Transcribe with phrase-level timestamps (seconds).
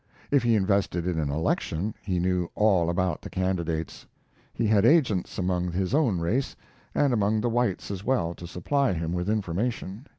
[0.31, 4.07] If he invested in an election, he knew all about the candidates.
[4.51, 6.55] He had agents among his own race,
[6.95, 10.07] and among the whites as well, to supply him with information.